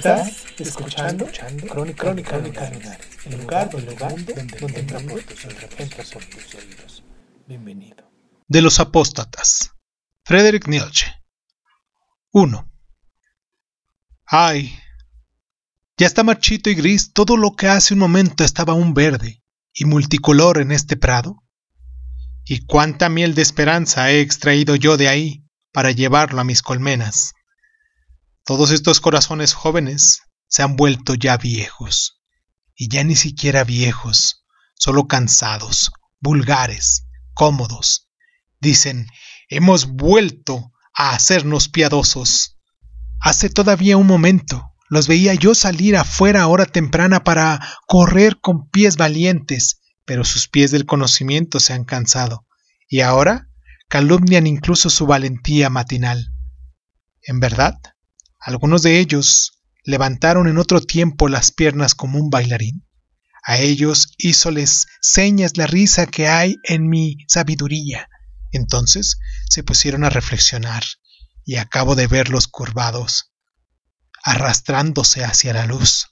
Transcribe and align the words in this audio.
Estás 0.00 0.46
escuchando, 0.58 1.26
Crónica, 1.68 2.04
Crónica, 2.04 2.38
Lunares, 2.38 3.06
el 3.26 3.38
lugar, 3.38 3.68
el 3.74 3.84
lugar 3.84 4.24
donde, 4.24 4.56
donde 4.58 4.80
entra 4.80 4.98
por 4.98 5.22
tus 5.22 5.44
oídos, 5.44 6.10
por 6.10 6.24
tus 6.24 6.54
oídos. 6.54 7.04
Bienvenido. 7.46 8.10
De 8.48 8.62
los 8.62 8.80
apóstatas. 8.80 9.72
Friedrich 10.24 10.66
Nietzsche. 10.68 11.04
1. 12.32 12.72
Ay, 14.24 14.74
ya 15.98 16.06
está 16.06 16.22
marchito 16.22 16.70
y 16.70 16.74
gris 16.76 17.12
todo 17.12 17.36
lo 17.36 17.54
que 17.54 17.68
hace 17.68 17.92
un 17.92 18.00
momento 18.00 18.42
estaba 18.42 18.72
aún 18.72 18.94
verde 18.94 19.42
y 19.74 19.84
multicolor 19.84 20.62
en 20.62 20.72
este 20.72 20.96
prado. 20.96 21.44
Y 22.46 22.64
cuánta 22.64 23.10
miel 23.10 23.34
de 23.34 23.42
esperanza 23.42 24.10
he 24.10 24.22
extraído 24.22 24.76
yo 24.76 24.96
de 24.96 25.08
ahí 25.08 25.44
para 25.72 25.90
llevarlo 25.90 26.40
a 26.40 26.44
mis 26.44 26.62
colmenas. 26.62 27.34
Todos 28.44 28.70
estos 28.70 29.00
corazones 29.00 29.54
jóvenes 29.54 30.22
se 30.48 30.62
han 30.62 30.76
vuelto 30.76 31.14
ya 31.14 31.36
viejos, 31.36 32.20
y 32.74 32.88
ya 32.88 33.04
ni 33.04 33.14
siquiera 33.14 33.64
viejos, 33.64 34.44
solo 34.74 35.06
cansados, 35.06 35.92
vulgares, 36.20 37.06
cómodos. 37.34 38.08
Dicen, 38.60 39.06
hemos 39.48 39.86
vuelto 39.86 40.72
a 40.94 41.10
hacernos 41.10 41.68
piadosos. 41.68 42.58
Hace 43.20 43.50
todavía 43.50 43.96
un 43.96 44.06
momento 44.06 44.74
los 44.88 45.06
veía 45.06 45.34
yo 45.34 45.54
salir 45.54 45.96
afuera 45.96 46.42
a 46.42 46.46
hora 46.48 46.66
temprana 46.66 47.22
para 47.22 47.60
correr 47.86 48.40
con 48.40 48.68
pies 48.70 48.96
valientes, 48.96 49.80
pero 50.04 50.24
sus 50.24 50.48
pies 50.48 50.72
del 50.72 50.86
conocimiento 50.86 51.60
se 51.60 51.74
han 51.74 51.84
cansado, 51.84 52.46
y 52.88 53.00
ahora 53.00 53.48
calumnian 53.88 54.46
incluso 54.46 54.90
su 54.90 55.06
valentía 55.06 55.70
matinal. 55.70 56.32
En 57.22 57.38
verdad, 57.38 57.74
algunos 58.40 58.82
de 58.82 58.98
ellos 58.98 59.60
levantaron 59.84 60.48
en 60.48 60.58
otro 60.58 60.80
tiempo 60.80 61.28
las 61.28 61.52
piernas 61.52 61.94
como 61.94 62.18
un 62.18 62.30
bailarín. 62.30 62.86
A 63.44 63.58
ellos 63.58 64.14
hízoles 64.18 64.86
señas 65.00 65.56
la 65.56 65.66
risa 65.66 66.06
que 66.06 66.28
hay 66.28 66.56
en 66.64 66.88
mi 66.88 67.18
sabiduría. 67.28 68.08
Entonces 68.52 69.18
se 69.48 69.62
pusieron 69.62 70.04
a 70.04 70.10
reflexionar 70.10 70.82
y 71.44 71.56
acabo 71.56 71.94
de 71.94 72.06
verlos 72.06 72.48
curvados, 72.48 73.32
arrastrándose 74.22 75.24
hacia 75.24 75.52
la 75.52 75.66
luz. 75.66 76.08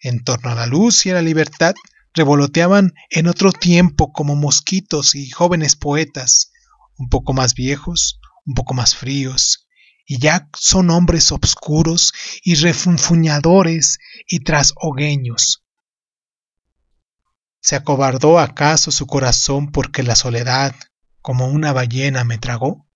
En 0.00 0.22
torno 0.22 0.50
a 0.50 0.54
la 0.54 0.66
luz 0.66 1.06
y 1.06 1.10
a 1.10 1.14
la 1.14 1.22
libertad 1.22 1.74
revoloteaban 2.14 2.92
en 3.10 3.26
otro 3.28 3.52
tiempo 3.52 4.12
como 4.12 4.36
mosquitos 4.36 5.14
y 5.14 5.30
jóvenes 5.30 5.76
poetas, 5.76 6.52
un 6.96 7.08
poco 7.08 7.32
más 7.32 7.54
viejos, 7.54 8.20
un 8.46 8.54
poco 8.54 8.74
más 8.74 8.94
fríos, 8.94 9.67
y 10.10 10.18
ya 10.18 10.48
son 10.58 10.88
hombres 10.88 11.30
obscuros 11.32 12.14
y 12.42 12.54
refunfuñadores 12.54 13.98
y 14.26 14.40
trashogueños. 14.40 15.62
¿Se 17.60 17.76
acobardó 17.76 18.38
acaso 18.38 18.90
su 18.90 19.06
corazón 19.06 19.70
porque 19.70 20.02
la 20.02 20.16
soledad, 20.16 20.74
como 21.20 21.48
una 21.48 21.74
ballena, 21.74 22.24
me 22.24 22.38
tragó? 22.38 22.88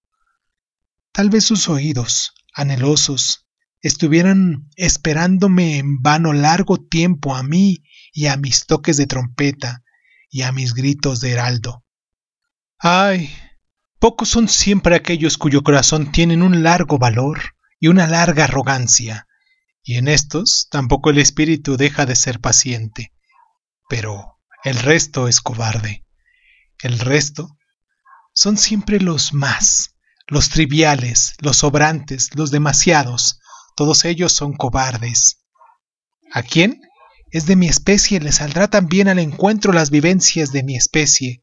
Tal 1.13 1.29
vez 1.29 1.45
sus 1.45 1.69
oídos, 1.69 2.33
anhelosos, 2.55 3.47
estuvieran 3.83 4.71
esperándome 4.77 5.77
en 5.77 6.01
vano 6.01 6.33
largo 6.33 6.79
tiempo 6.79 7.37
a 7.37 7.43
mí 7.43 7.85
y 8.15 8.29
a 8.29 8.39
mis 8.39 8.65
toques 8.65 8.97
de 8.97 9.07
trompeta 9.07 9.83
y 10.31 10.43
a 10.43 10.53
mis 10.53 10.73
gritos 10.73 11.21
de 11.21 11.33
heraldo. 11.33 11.85
Ay, 12.79 13.31
pocos 14.03 14.31
son 14.31 14.49
siempre 14.49 14.97
aquellos 14.97 15.39
cuyo 15.39 15.63
corazón 15.63 16.11
tienen 16.11 16.43
un 16.43 16.65
largo 16.65 16.99
valor 16.99 17.55
y 17.79 17.87
una 17.87 18.09
larga 18.09 18.45
arrogancia, 18.45 19.29
y 19.85 19.95
en 19.95 20.09
estos 20.09 20.67
tampoco 20.73 21.11
el 21.11 21.19
espíritu 21.19 21.77
deja 21.77 22.05
de 22.05 22.17
ser 22.17 22.41
paciente. 22.41 23.13
Pero 23.89 24.41
el 24.65 24.75
resto 24.75 25.29
es 25.29 25.41
cobarde. 25.41 26.05
El 26.81 26.99
resto 26.99 27.57
son 28.35 28.57
siempre 28.57 28.99
los 28.99 29.35
más, 29.35 29.95
los 30.27 30.49
triviales, 30.49 31.35
los 31.39 31.59
sobrantes, 31.59 32.31
los 32.35 32.51
demasiados, 32.51 33.39
todos 33.77 34.05
ellos 34.05 34.33
son 34.33 34.55
cobardes. 34.55 35.45
¿A 36.33 36.43
quién? 36.43 36.81
Es 37.31 37.47
de 37.47 37.55
mi 37.55 37.69
especie, 37.69 38.19
le 38.19 38.33
saldrá 38.33 38.67
también 38.67 39.07
al 39.07 39.21
encuentro 39.21 39.73
las 39.73 39.91
vivencias 39.91 40.51
de 40.51 40.65
mi 40.65 40.75
especie, 40.75 41.42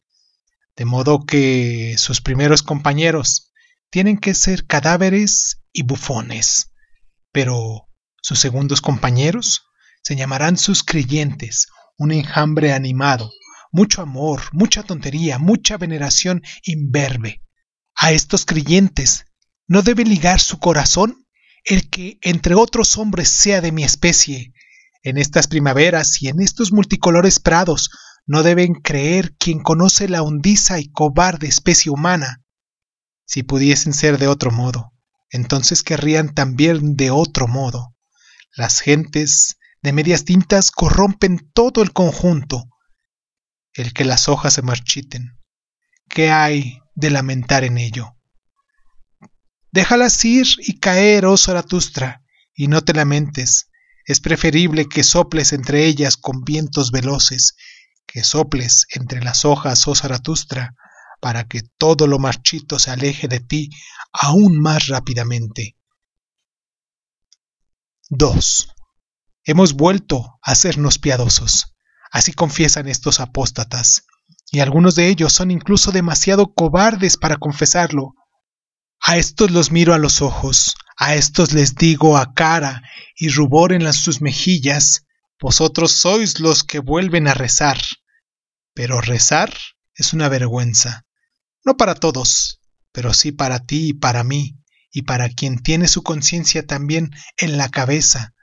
de 0.79 0.85
modo 0.85 1.25
que 1.25 1.95
sus 1.97 2.21
primeros 2.21 2.63
compañeros 2.63 3.51
tienen 3.89 4.17
que 4.17 4.33
ser 4.33 4.65
cadáveres 4.65 5.61
y 5.73 5.83
bufones, 5.83 6.71
pero 7.33 7.89
sus 8.21 8.39
segundos 8.39 8.79
compañeros 8.79 9.63
se 10.01 10.15
llamarán 10.15 10.57
sus 10.57 10.85
creyentes, 10.85 11.67
un 11.97 12.13
enjambre 12.13 12.71
animado, 12.71 13.29
mucho 13.73 14.01
amor, 14.01 14.41
mucha 14.53 14.81
tontería, 14.83 15.37
mucha 15.37 15.75
veneración 15.75 16.43
imberbe. 16.63 17.43
A 17.93 18.13
estos 18.13 18.45
creyentes 18.45 19.25
no 19.67 19.81
debe 19.81 20.05
ligar 20.05 20.39
su 20.39 20.59
corazón 20.59 21.27
el 21.65 21.89
que 21.89 22.19
entre 22.21 22.55
otros 22.55 22.97
hombres 22.97 23.27
sea 23.27 23.59
de 23.59 23.73
mi 23.73 23.83
especie. 23.83 24.53
En 25.03 25.17
estas 25.17 25.47
primaveras 25.47 26.21
y 26.21 26.29
en 26.29 26.39
estos 26.39 26.71
multicolores 26.71 27.39
prados 27.39 27.89
no 28.29 28.43
deben 28.43 28.75
creer 28.75 29.35
quien 29.39 29.59
conoce 29.59 30.07
la 30.07 30.21
hondiza 30.21 30.79
y 30.79 30.91
cobarde 30.91 31.47
especie 31.47 31.91
humana. 31.91 32.43
Si 33.25 33.41
pudiesen 33.41 33.91
ser 33.91 34.19
de 34.19 34.27
otro 34.27 34.51
modo, 34.51 34.93
entonces 35.31 35.81
querrían 35.81 36.35
también 36.35 36.95
de 36.95 37.09
otro 37.09 37.47
modo. 37.47 37.95
Las 38.55 38.81
gentes 38.81 39.57
de 39.81 39.93
medias 39.93 40.25
tintas 40.25 40.69
corrompen 40.69 41.49
todo 41.55 41.81
el 41.81 41.91
conjunto. 41.91 42.69
El 43.73 43.93
que 43.93 44.05
las 44.05 44.29
hojas 44.29 44.53
se 44.53 44.61
marchiten. 44.61 45.39
¿Qué 46.07 46.29
hay 46.29 46.81
de 46.93 47.09
lamentar 47.09 47.63
en 47.63 47.79
ello? 47.79 48.15
Déjalas 49.71 50.23
ir 50.23 50.45
y 50.59 50.79
caer, 50.79 51.25
oh 51.25 51.35
Zaratustra, 51.35 52.23
y 52.53 52.67
no 52.67 52.81
te 52.81 52.93
lamentes. 52.93 53.71
Es 54.05 54.19
preferible 54.19 54.87
que 54.87 55.03
soples 55.03 55.51
entre 55.51 55.87
ellas 55.87 56.15
con 56.15 56.43
vientos 56.43 56.91
veloces, 56.91 57.55
que 58.11 58.23
soples 58.23 58.87
entre 58.91 59.21
las 59.21 59.45
hojas, 59.45 59.87
oh 59.87 59.93
Zaratustra, 59.93 60.75
para 61.21 61.43
que 61.43 61.61
todo 61.77 62.07
lo 62.07 62.17
marchito 62.17 62.79
se 62.79 62.89
aleje 62.89 63.27
de 63.27 63.39
ti 63.39 63.69
aún 64.11 64.59
más 64.59 64.87
rápidamente. 64.87 65.77
2. 68.09 68.73
Hemos 69.43 69.73
vuelto 69.73 70.39
a 70.41 70.55
sernos 70.55 70.97
piadosos. 70.97 71.75
Así 72.11 72.33
confiesan 72.33 72.87
estos 72.87 73.19
apóstatas, 73.19 74.05
y 74.51 74.61
algunos 74.61 74.95
de 74.95 75.09
ellos 75.09 75.31
son 75.31 75.51
incluso 75.51 75.91
demasiado 75.91 76.53
cobardes 76.53 77.17
para 77.17 77.37
confesarlo. 77.37 78.15
A 78.99 79.17
estos 79.17 79.51
los 79.51 79.71
miro 79.71 79.93
a 79.93 79.99
los 79.99 80.23
ojos, 80.23 80.75
a 80.97 81.13
estos 81.13 81.53
les 81.53 81.75
digo 81.75 82.17
a 82.17 82.33
cara 82.33 82.81
y 83.15 83.29
rubor 83.29 83.71
en 83.71 83.83
las 83.83 83.97
sus 83.97 84.21
mejillas, 84.21 85.05
vosotros 85.39 85.91
sois 85.91 86.39
los 86.39 86.63
que 86.63 86.79
vuelven 86.79 87.27
a 87.27 87.33
rezar. 87.33 87.77
Pero 88.79 89.01
rezar 89.01 89.53
es 89.93 90.13
una 90.13 90.29
vergüenza, 90.29 91.05
no 91.65 91.75
para 91.75 91.95
todos, 91.95 92.61
pero 92.93 93.13
sí 93.13 93.33
para 93.33 93.59
ti 93.59 93.89
y 93.89 93.93
para 93.93 94.23
mí, 94.23 94.63
y 94.89 95.01
para 95.01 95.27
quien 95.27 95.61
tiene 95.61 95.89
su 95.89 96.01
conciencia 96.01 96.65
también 96.65 97.11
en 97.35 97.57
la 97.57 97.67
cabeza. 97.67 98.35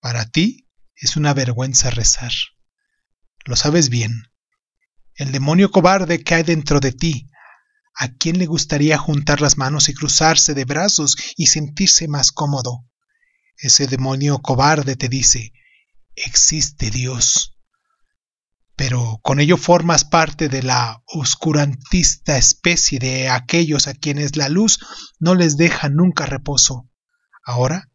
Para 0.00 0.24
ti 0.24 0.66
es 0.96 1.16
una 1.18 1.34
vergüenza 1.34 1.90
rezar. 1.90 2.32
Lo 3.44 3.54
sabes 3.54 3.90
bien. 3.90 4.32
El 5.14 5.30
demonio 5.30 5.70
cobarde 5.70 6.24
que 6.24 6.36
hay 6.36 6.42
dentro 6.42 6.80
de 6.80 6.92
ti, 6.92 7.28
¿a 7.94 8.08
quién 8.14 8.38
le 8.38 8.46
gustaría 8.46 8.96
juntar 8.96 9.42
las 9.42 9.58
manos 9.58 9.90
y 9.90 9.92
cruzarse 9.92 10.54
de 10.54 10.64
brazos 10.64 11.18
y 11.36 11.48
sentirse 11.48 12.08
más 12.08 12.32
cómodo? 12.32 12.86
Ese 13.58 13.86
demonio 13.86 14.38
cobarde 14.38 14.96
te 14.96 15.10
dice, 15.10 15.52
existe 16.16 16.90
Dios. 16.90 17.49
Pero 18.80 19.20
con 19.22 19.40
ello 19.40 19.58
formas 19.58 20.06
parte 20.06 20.48
de 20.48 20.62
la 20.62 21.02
oscurantista 21.04 22.38
especie 22.38 22.98
de 22.98 23.28
aquellos 23.28 23.86
a 23.86 23.92
quienes 23.92 24.38
la 24.38 24.48
luz 24.48 24.78
no 25.18 25.34
les 25.34 25.58
deja 25.58 25.90
nunca 25.90 26.24
reposo. 26.24 26.88
Ahora 27.44 27.90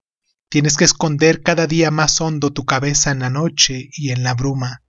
tienes 0.47 0.77
que 0.77 0.83
esconder 0.83 1.41
cada 1.41 1.65
día 1.65 1.89
más 1.89 2.21
hondo 2.21 2.53
tu 2.53 2.65
cabeza 2.65 3.09
en 3.09 3.17
la 3.17 3.31
noche 3.31 3.89
y 3.93 4.11
en 4.11 4.21
la 4.21 4.35
bruma. 4.35 4.83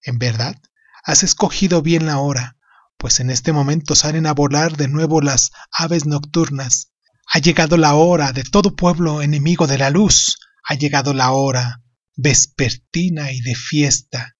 En 0.00 0.20
verdad, 0.20 0.62
has 1.02 1.24
escogido 1.24 1.82
bien 1.82 2.06
la 2.06 2.18
hora, 2.18 2.56
pues 2.96 3.18
en 3.18 3.30
este 3.30 3.50
momento 3.50 3.96
salen 3.96 4.26
a 4.26 4.32
volar 4.32 4.76
de 4.76 4.86
nuevo 4.86 5.20
las 5.20 5.50
aves 5.72 6.06
nocturnas. 6.06 6.92
Ha 7.34 7.40
llegado 7.40 7.76
la 7.76 7.96
hora 7.96 8.32
de 8.32 8.44
todo 8.44 8.76
pueblo 8.76 9.22
enemigo 9.22 9.66
de 9.66 9.78
la 9.78 9.90
luz, 9.90 10.38
ha 10.62 10.74
llegado 10.76 11.14
la 11.14 11.32
hora 11.32 11.82
vespertina 12.14 13.32
y 13.32 13.40
de 13.40 13.56
fiesta, 13.56 14.35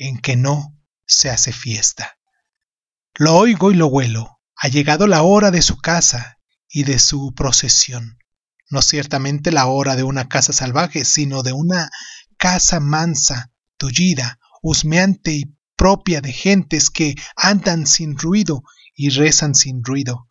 en 0.00 0.18
que 0.18 0.34
no 0.34 0.76
se 1.06 1.28
hace 1.28 1.52
fiesta. 1.52 2.18
Lo 3.14 3.36
oigo 3.36 3.70
y 3.70 3.74
lo 3.74 3.86
huelo, 3.86 4.40
ha 4.56 4.68
llegado 4.68 5.06
la 5.06 5.22
hora 5.22 5.50
de 5.50 5.60
su 5.60 5.76
casa 5.76 6.38
y 6.68 6.84
de 6.84 6.98
su 6.98 7.34
procesión. 7.34 8.18
No 8.70 8.80
ciertamente 8.80 9.52
la 9.52 9.66
hora 9.66 9.96
de 9.96 10.02
una 10.02 10.28
casa 10.28 10.54
salvaje, 10.54 11.04
sino 11.04 11.42
de 11.42 11.52
una 11.52 11.90
casa 12.38 12.80
mansa, 12.80 13.52
tullida, 13.76 14.38
husmeante 14.62 15.32
y 15.32 15.54
propia 15.76 16.22
de 16.22 16.32
gentes 16.32 16.88
que 16.88 17.14
andan 17.36 17.86
sin 17.86 18.16
ruido 18.16 18.62
y 18.94 19.10
rezan 19.10 19.54
sin 19.54 19.84
ruido, 19.84 20.28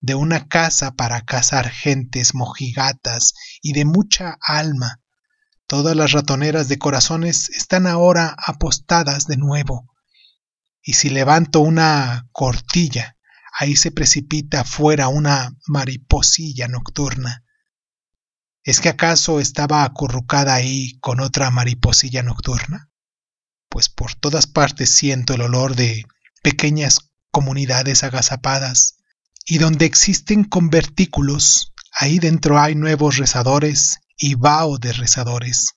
de 0.00 0.16
una 0.16 0.48
casa 0.48 0.96
para 0.96 1.22
cazar 1.22 1.70
gentes 1.70 2.34
mojigatas 2.34 3.32
y 3.62 3.72
de 3.72 3.86
mucha 3.86 4.36
alma, 4.42 5.00
Todas 5.68 5.94
las 5.94 6.12
ratoneras 6.12 6.68
de 6.68 6.78
corazones 6.78 7.50
están 7.50 7.86
ahora 7.86 8.34
apostadas 8.38 9.26
de 9.26 9.36
nuevo. 9.36 9.94
Y 10.82 10.94
si 10.94 11.10
levanto 11.10 11.60
una 11.60 12.26
cortilla, 12.32 13.18
ahí 13.52 13.76
se 13.76 13.90
precipita 13.90 14.64
fuera 14.64 15.08
una 15.08 15.54
mariposilla 15.66 16.68
nocturna. 16.68 17.44
¿Es 18.62 18.80
que 18.80 18.88
acaso 18.88 19.40
estaba 19.40 19.84
acurrucada 19.84 20.54
ahí 20.54 20.98
con 21.00 21.20
otra 21.20 21.50
mariposilla 21.50 22.22
nocturna? 22.22 22.90
Pues 23.68 23.90
por 23.90 24.14
todas 24.14 24.46
partes 24.46 24.88
siento 24.88 25.34
el 25.34 25.42
olor 25.42 25.76
de 25.76 26.06
pequeñas 26.42 27.10
comunidades 27.30 28.04
agazapadas, 28.04 28.96
y 29.44 29.58
donde 29.58 29.84
existen 29.84 30.44
convertículos, 30.44 31.74
ahí 31.92 32.18
dentro 32.18 32.58
hay 32.58 32.74
nuevos 32.74 33.18
rezadores 33.18 34.00
y 34.18 34.34
vaho 34.34 34.78
de 34.78 34.92
rezadores. 34.92 35.74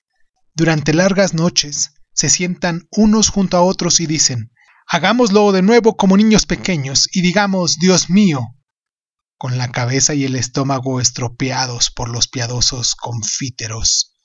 Durante 0.53 0.93
largas 0.93 1.33
noches 1.33 1.93
se 2.13 2.29
sientan 2.29 2.87
unos 2.91 3.29
junto 3.29 3.57
a 3.57 3.61
otros 3.61 3.99
y 3.99 4.07
dicen, 4.07 4.51
hagámoslo 4.87 5.51
de 5.51 5.61
nuevo 5.61 5.95
como 5.95 6.17
niños 6.17 6.45
pequeños 6.45 7.07
y 7.13 7.21
digamos, 7.21 7.77
Dios 7.77 8.09
mío, 8.09 8.55
con 9.37 9.57
la 9.57 9.71
cabeza 9.71 10.13
y 10.13 10.25
el 10.25 10.35
estómago 10.35 10.99
estropeados 10.99 11.89
por 11.89 12.09
los 12.09 12.27
piadosos 12.27 12.95
confíteros. 12.95 14.15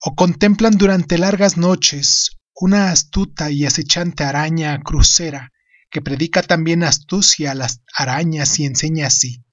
O 0.00 0.14
contemplan 0.14 0.78
durante 0.78 1.18
largas 1.18 1.56
noches 1.56 2.38
una 2.54 2.90
astuta 2.90 3.50
y 3.50 3.66
acechante 3.66 4.24
araña 4.24 4.80
crucera 4.80 5.52
que 5.90 6.02
predica 6.02 6.42
también 6.42 6.82
astucia 6.82 7.52
a 7.52 7.54
las 7.54 7.82
arañas 7.94 8.58
y 8.58 8.64
enseña 8.64 9.06
así. 9.06 9.44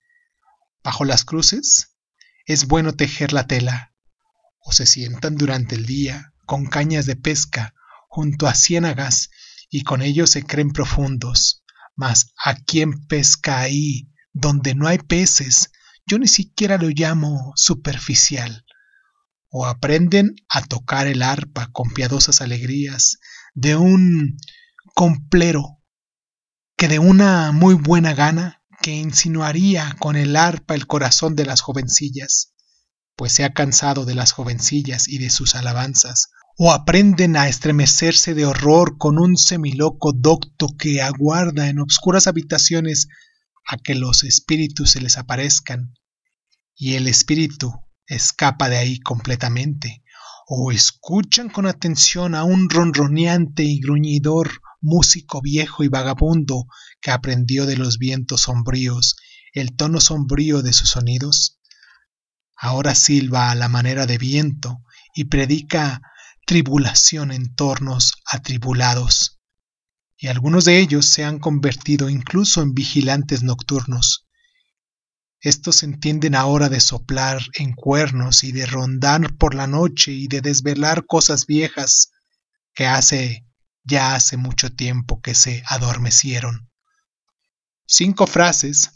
Bajo 0.84 1.06
las 1.06 1.24
cruces 1.24 1.96
es 2.46 2.68
bueno 2.68 2.94
tejer 2.94 3.34
la 3.34 3.48
tela, 3.48 3.94
o 4.66 4.72
se 4.74 4.88
sientan 4.88 5.36
durante 5.36 5.76
el 5.76 5.86
día 5.86 6.34
con 6.46 6.66
cañas 6.66 7.06
de 7.06 7.16
pesca 7.16 7.76
junto 8.10 8.48
a 8.48 8.56
ciénagas 8.56 9.30
y 9.70 9.84
con 9.84 10.02
ellos 10.02 10.32
se 10.32 10.44
creen 10.44 10.72
profundos. 10.72 11.64
Mas 11.96 12.34
a 12.44 12.56
quién 12.56 13.06
pesca 13.08 13.60
ahí 13.60 14.10
donde 14.34 14.74
no 14.74 14.88
hay 14.88 14.98
peces, 14.98 15.72
yo 16.06 16.18
ni 16.18 16.28
siquiera 16.28 16.78
lo 16.78 16.90
llamo 16.90 17.54
superficial. 17.56 18.66
O 19.50 19.68
aprenden 19.68 20.36
a 20.50 20.64
tocar 20.64 21.08
el 21.08 21.22
arpa 21.22 21.70
con 21.72 21.92
piadosas 21.92 22.42
alegrías 22.42 23.20
de 23.54 23.76
un 23.76 24.38
complero 24.96 25.80
que 26.76 26.88
de 26.88 27.00
una 27.00 27.52
muy 27.52 27.76
buena 27.76 28.14
gana 28.14 28.64
que 28.82 28.92
insinuaría 28.92 29.96
con 30.00 30.16
el 30.16 30.36
arpa 30.36 30.74
el 30.74 30.88
corazón 30.88 31.36
de 31.36 31.46
las 31.46 31.62
jovencillas 31.62 32.55
pues 33.16 33.34
se 33.34 33.44
ha 33.44 33.54
cansado 33.54 34.06
de 34.06 34.16
las 34.16 34.32
jovencillas 34.32 35.08
y 35.08 35.18
de 35.18 35.30
sus 35.30 35.56
alabanzas, 35.56 36.30
o 36.58 36.72
aprenden 36.72 37.36
a 37.36 37.48
estremecerse 37.48 38.34
de 38.34 38.46
horror 38.46 38.98
con 38.98 39.20
un 39.20 39.38
semiloco 39.38 40.14
docto 40.14 40.68
que 40.78 41.02
aguarda 41.02 41.68
en 41.70 41.80
obscuras 41.80 42.28
habitaciones 42.28 43.08
a 43.68 43.78
que 43.78 43.96
los 43.96 44.24
espíritus 44.24 44.92
se 44.92 45.02
les 45.02 45.18
aparezcan, 45.18 45.94
y 46.76 46.94
el 46.96 47.08
espíritu 47.08 47.74
escapa 48.08 48.70
de 48.70 48.78
ahí 48.78 49.00
completamente, 49.00 50.04
o 50.48 50.72
escuchan 50.72 51.50
con 51.50 51.66
atención 51.66 52.36
a 52.36 52.44
un 52.44 52.70
ronroneante 52.70 53.64
y 53.64 53.80
gruñidor 53.80 54.52
músico 54.82 55.42
viejo 55.42 55.84
y 55.84 55.88
vagabundo 55.88 56.68
que 57.02 57.12
aprendió 57.12 57.66
de 57.66 57.76
los 57.76 57.98
vientos 57.98 58.42
sombríos 58.42 59.16
el 59.56 59.74
tono 59.76 60.02
sombrío 60.02 60.62
de 60.62 60.74
sus 60.74 60.90
sonidos, 60.90 61.55
ahora 62.56 62.96
silba 62.96 63.52
a 63.52 63.56
la 63.56 63.68
manera 63.68 64.06
de 64.06 64.18
viento 64.18 64.82
y 65.14 65.26
predica 65.26 66.02
tribulación 66.46 67.32
en 67.32 67.56
tornos 67.56 68.16
atribulados. 68.26 69.40
Y 70.18 70.28
algunos 70.28 70.66
de 70.66 70.80
ellos 70.80 71.06
se 71.06 71.26
han 71.26 71.40
convertido 71.40 72.10
incluso 72.10 72.62
en 72.62 72.74
vigilantes 72.74 73.44
nocturnos. 73.44 74.28
Estos 75.40 75.84
entienden 75.84 76.36
ahora 76.36 76.70
de 76.70 76.80
soplar 76.80 77.42
en 77.54 77.74
cuernos 77.74 78.44
y 78.44 78.52
de 78.52 78.66
rondar 78.66 79.36
por 79.38 79.54
la 79.54 79.68
noche 79.68 80.12
y 80.12 80.28
de 80.28 80.42
desvelar 80.42 81.06
cosas 81.06 81.46
viejas 81.46 82.12
que 82.74 82.88
hace 82.88 83.46
ya 83.84 84.16
hace 84.16 84.38
mucho 84.38 84.74
tiempo 84.74 85.22
que 85.22 85.36
se 85.36 85.64
adormecieron. 85.68 86.72
Cinco 87.86 88.26
frases 88.26 88.92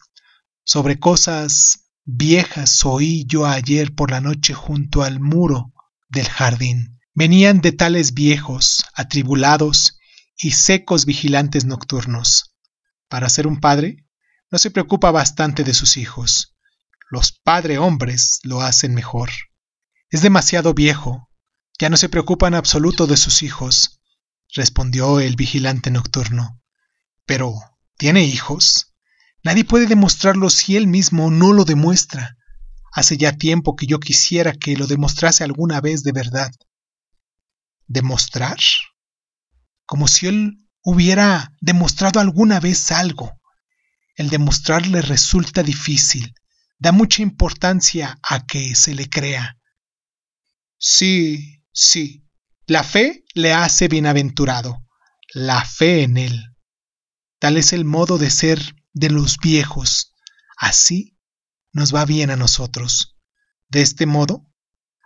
sobre 0.63 0.99
cosas 0.99 1.88
viejas 2.11 2.83
oí 2.85 3.25
yo 3.25 3.45
ayer 3.45 3.93
por 3.93 4.11
la 4.11 4.21
noche 4.21 4.53
junto 4.53 5.03
al 5.03 5.19
muro 5.19 5.73
del 6.09 6.27
jardín. 6.27 6.99
Venían 7.13 7.61
de 7.61 7.71
tales 7.71 8.13
viejos, 8.13 8.85
atribulados 8.95 9.99
y 10.37 10.51
secos 10.51 11.05
vigilantes 11.05 11.65
nocturnos. 11.65 12.55
Para 13.07 13.29
ser 13.29 13.45
un 13.45 13.59
padre, 13.59 14.07
no 14.51 14.57
se 14.57 14.71
preocupa 14.71 15.11
bastante 15.11 15.63
de 15.63 15.73
sus 15.73 15.97
hijos. 15.97 16.55
Los 17.11 17.31
padre 17.31 17.77
hombres 17.77 18.39
lo 18.43 18.61
hacen 18.61 18.93
mejor. 18.93 19.29
Es 20.09 20.21
demasiado 20.21 20.73
viejo, 20.73 21.29
ya 21.79 21.89
no 21.89 21.97
se 21.97 22.09
preocupa 22.09 22.47
en 22.47 22.55
absoluto 22.55 23.05
de 23.07 23.17
sus 23.17 23.43
hijos, 23.43 24.01
respondió 24.55 25.19
el 25.19 25.35
vigilante 25.35 25.91
nocturno. 25.91 26.61
Pero, 27.25 27.53
¿tiene 27.97 28.23
hijos? 28.23 28.88
Nadie 29.43 29.63
puede 29.63 29.87
demostrarlo 29.87 30.49
si 30.49 30.75
él 30.75 30.87
mismo 30.87 31.31
no 31.31 31.53
lo 31.53 31.63
demuestra. 31.63 32.35
Hace 32.91 33.17
ya 33.17 33.37
tiempo 33.37 33.75
que 33.75 33.85
yo 33.85 33.99
quisiera 33.99 34.53
que 34.53 34.75
lo 34.75 34.87
demostrase 34.87 35.43
alguna 35.43 35.79
vez 35.79 36.03
de 36.03 36.11
verdad. 36.11 36.51
¿Demostrar? 37.87 38.57
Como 39.85 40.07
si 40.07 40.27
él 40.27 40.57
hubiera 40.83 41.53
demostrado 41.61 42.19
alguna 42.19 42.59
vez 42.59 42.91
algo. 42.91 43.39
El 44.15 44.29
demostrar 44.29 44.87
le 44.87 45.01
resulta 45.01 45.63
difícil. 45.63 46.33
Da 46.77 46.91
mucha 46.91 47.21
importancia 47.21 48.19
a 48.21 48.45
que 48.45 48.75
se 48.75 48.93
le 48.95 49.09
crea. 49.09 49.57
Sí, 50.77 51.63
sí. 51.71 52.25
La 52.65 52.83
fe 52.83 53.23
le 53.33 53.53
hace 53.53 53.87
bienaventurado. 53.87 54.85
La 55.33 55.63
fe 55.63 56.03
en 56.03 56.17
él. 56.17 56.55
Tal 57.39 57.57
es 57.57 57.71
el 57.71 57.85
modo 57.85 58.17
de 58.17 58.29
ser 58.29 58.75
de 58.93 59.09
los 59.09 59.37
viejos. 59.37 60.13
Así 60.57 61.17
nos 61.71 61.93
va 61.93 62.05
bien 62.05 62.31
a 62.31 62.35
nosotros. 62.35 63.17
De 63.69 63.81
este 63.81 64.05
modo, 64.05 64.51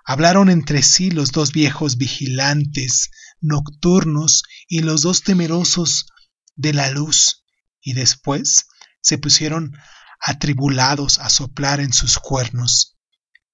hablaron 0.06 0.50
entre 0.50 0.82
sí 0.84 1.12
los 1.12 1.32
dos 1.32 1.52
viejos 1.52 1.98
vigilantes, 1.98 3.12
nocturnos 3.42 4.44
y 4.68 4.80
los 4.80 5.02
dos 5.02 5.24
temerosos 5.24 6.08
de 6.56 6.74
la 6.74 6.90
luz, 6.90 7.46
y 7.82 7.94
después 7.94 8.68
se 9.02 9.18
pusieron 9.18 9.76
atribulados 10.20 11.20
a 11.20 11.30
soplar 11.30 11.82
en 11.82 11.92
sus 11.92 12.18
cuernos. 12.18 12.98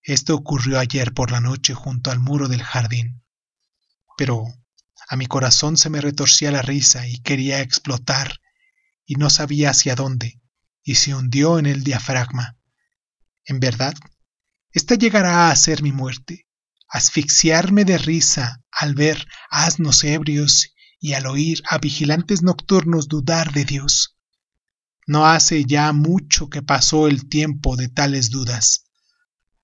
Esto 0.04 0.36
ocurrió 0.36 0.80
ayer 0.80 1.14
por 1.14 1.32
la 1.32 1.40
noche 1.40 1.74
junto 1.74 2.12
al 2.12 2.20
muro 2.20 2.48
del 2.48 2.64
jardín. 2.64 3.24
Pero 4.18 4.46
a 5.08 5.16
mi 5.16 5.26
corazón 5.26 5.78
se 5.78 5.90
me 5.90 6.02
retorcía 6.02 6.52
la 6.52 6.62
risa 6.62 7.08
y 7.08 7.20
quería 7.20 7.62
explotar 7.62 8.40
y 9.10 9.16
no 9.16 9.32
sabía 9.32 9.72
hacia 9.72 9.96
dónde, 9.96 10.40
y 10.84 10.94
se 10.94 11.16
hundió 11.16 11.58
en 11.58 11.66
el 11.66 11.84
diafragma. 11.84 12.60
En 13.44 13.60
verdad, 13.60 13.96
esta 14.72 14.94
llegará 14.94 15.50
a 15.50 15.56
ser 15.56 15.82
mi 15.82 15.92
muerte, 15.92 16.48
asfixiarme 16.88 17.86
de 17.86 17.98
risa 17.98 18.64
al 18.72 18.94
ver 18.94 19.28
asnos 19.50 20.04
ebrios 20.04 20.76
y 21.00 21.14
al 21.14 21.26
oír 21.26 21.64
a 21.68 21.80
vigilantes 21.80 22.44
nocturnos 22.44 23.08
dudar 23.08 23.52
de 23.52 23.66
Dios. 23.66 24.16
No 25.08 25.26
hace 25.26 25.66
ya 25.66 25.92
mucho 25.92 26.52
que 26.52 26.62
pasó 26.62 27.08
el 27.08 27.28
tiempo 27.28 27.76
de 27.78 27.90
tales 27.90 28.30
dudas. 28.30 28.92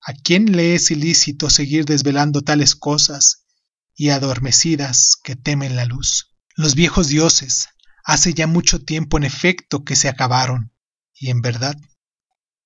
¿A 0.02 0.14
quién 0.14 0.54
le 0.54 0.74
es 0.74 0.90
ilícito 0.90 1.52
seguir 1.52 1.86
desvelando 1.86 2.42
tales 2.42 2.76
cosas 2.76 3.46
y 3.94 4.10
adormecidas 4.10 5.16
que 5.24 5.36
temen 5.36 5.76
la 5.76 5.86
luz? 5.86 6.32
Los 6.56 6.74
viejos 6.74 7.10
dioses 7.10 7.68
hace 8.06 8.36
ya 8.36 8.46
mucho 8.46 8.86
tiempo 8.86 9.18
en 9.18 9.24
efecto 9.24 9.84
que 9.84 9.96
se 9.96 10.08
acabaron, 10.08 10.72
y 11.14 11.32
en 11.32 11.42
verdad 11.42 11.76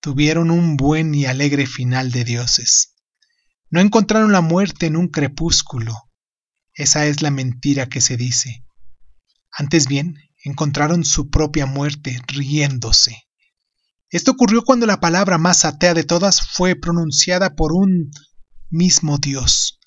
tuvieron 0.01 0.51
un 0.51 0.75
buen 0.75 1.15
y 1.15 1.25
alegre 1.25 1.65
final 1.65 2.11
de 2.11 2.25
dioses. 2.25 2.95
No 3.69 3.79
encontraron 3.79 4.31
la 4.31 4.41
muerte 4.41 4.85
en 4.85 4.97
un 4.97 5.07
crepúsculo. 5.07 5.95
Esa 6.73 7.05
es 7.05 7.21
la 7.21 7.31
mentira 7.31 7.87
que 7.87 8.01
se 8.01 8.17
dice. 8.17 8.65
Antes 9.51 9.87
bien, 9.87 10.17
encontraron 10.43 11.05
su 11.05 11.29
propia 11.29 11.65
muerte 11.65 12.21
riéndose. 12.27 13.23
Esto 14.09 14.31
ocurrió 14.31 14.63
cuando 14.63 14.85
la 14.85 14.99
palabra 14.99 15.37
más 15.37 15.65
atea 15.65 15.93
de 15.93 16.03
todas 16.03 16.41
fue 16.41 16.75
pronunciada 16.75 17.55
por 17.55 17.73
un 17.73 18.11
mismo 18.69 19.19
Dios. 19.19 19.79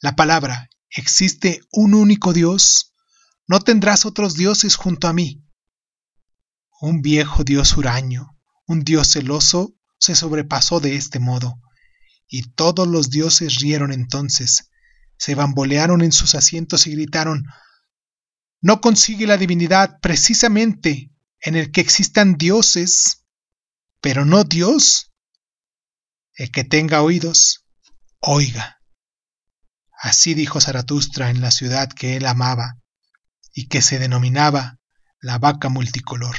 La 0.00 0.16
palabra, 0.16 0.68
¿existe 0.90 1.60
un 1.70 1.94
único 1.94 2.32
Dios? 2.32 2.93
No 3.46 3.60
tendrás 3.60 4.06
otros 4.06 4.34
dioses 4.34 4.76
junto 4.76 5.06
a 5.06 5.12
mí. 5.12 5.44
Un 6.80 7.02
viejo 7.02 7.44
dios 7.44 7.76
huraño, 7.76 8.38
un 8.66 8.84
dios 8.84 9.12
celoso, 9.12 9.74
se 9.98 10.14
sobrepasó 10.14 10.80
de 10.80 10.96
este 10.96 11.18
modo, 11.18 11.60
y 12.26 12.50
todos 12.52 12.88
los 12.88 13.10
dioses 13.10 13.56
rieron 13.60 13.92
entonces, 13.92 14.70
se 15.18 15.34
bambolearon 15.34 16.02
en 16.02 16.12
sus 16.12 16.34
asientos 16.34 16.86
y 16.86 16.92
gritaron 16.92 17.46
No 18.60 18.80
consigue 18.80 19.26
la 19.26 19.36
divinidad 19.36 19.98
precisamente 20.00 21.12
en 21.40 21.56
el 21.56 21.70
que 21.70 21.80
existan 21.80 22.36
dioses, 22.36 23.24
pero 24.00 24.24
no 24.24 24.44
Dios. 24.44 25.12
El 26.34 26.50
que 26.50 26.64
tenga 26.64 27.02
oídos, 27.02 27.66
oiga. 28.20 28.82
Así 30.00 30.34
dijo 30.34 30.60
Zaratustra 30.60 31.30
en 31.30 31.40
la 31.40 31.50
ciudad 31.50 31.90
que 31.90 32.16
él 32.16 32.26
amaba, 32.26 32.82
y 33.54 33.68
que 33.68 33.80
se 33.80 33.98
denominaba 33.98 34.78
la 35.20 35.38
vaca 35.38 35.70
multicolor. 35.70 36.36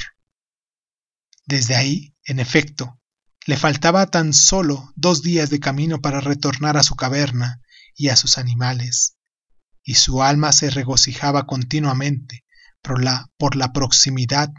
Desde 1.46 1.74
ahí, 1.74 2.14
en 2.24 2.38
efecto, 2.38 3.00
le 3.46 3.56
faltaba 3.56 4.06
tan 4.06 4.32
solo 4.32 4.92
dos 4.94 5.22
días 5.22 5.50
de 5.50 5.58
camino 5.58 6.00
para 6.00 6.20
retornar 6.20 6.76
a 6.76 6.82
su 6.82 6.94
caverna 6.94 7.62
y 7.94 8.10
a 8.10 8.16
sus 8.16 8.38
animales, 8.38 9.16
y 9.82 9.94
su 9.94 10.22
alma 10.22 10.52
se 10.52 10.68
regocijaba 10.70 11.46
continuamente 11.46 12.44
por 12.82 13.02
la, 13.02 13.30
por 13.38 13.56
la 13.56 13.72
proximidad 13.72 14.50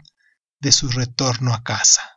de 0.60 0.72
su 0.72 0.88
retorno 0.88 1.54
a 1.54 1.62
casa. 1.62 2.02